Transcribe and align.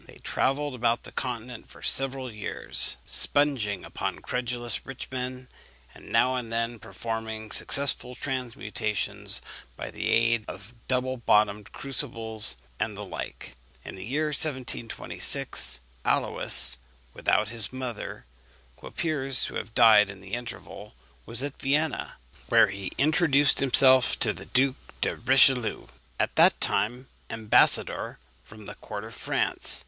They 0.07 0.17
travelled 0.17 0.73
about 0.73 1.03
the 1.03 1.11
Continent 1.11 1.69
for 1.69 1.83
several 1.83 2.31
years, 2.31 2.97
sponging 3.05 3.85
upon 3.85 4.17
credulous 4.17 4.83
rich 4.83 5.07
men, 5.11 5.47
and 5.93 6.11
now 6.11 6.37
and 6.37 6.51
then 6.51 6.79
performing 6.79 7.51
successful 7.51 8.15
transmutations 8.15 9.43
by 9.77 9.91
the 9.91 10.09
aid 10.09 10.43
of 10.47 10.73
double 10.87 11.17
bottomed 11.17 11.71
crucibles 11.71 12.57
and 12.79 12.97
the 12.97 13.05
like. 13.05 13.55
In 13.85 13.93
the 13.93 14.03
year 14.03 14.29
1726, 14.29 15.79
Aluys, 16.03 16.77
without 17.13 17.49
his 17.49 17.71
mother, 17.71 18.25
who 18.79 18.87
appears 18.87 19.43
to 19.45 19.53
have 19.53 19.75
died 19.75 20.09
in 20.09 20.19
the 20.19 20.33
interval, 20.33 20.95
was 21.27 21.43
at 21.43 21.59
Vienna, 21.61 22.15
where 22.49 22.69
he 22.69 22.91
introduced 22.97 23.59
himself 23.59 24.17
to 24.17 24.33
the 24.33 24.45
Duke 24.45 24.77
de 24.99 25.15
Richelieu, 25.17 25.85
at 26.19 26.35
that 26.37 26.59
time 26.59 27.05
ambassador 27.29 28.17
from 28.43 28.65
the 28.65 28.73
court 28.73 29.03
of 29.03 29.13
France. 29.13 29.79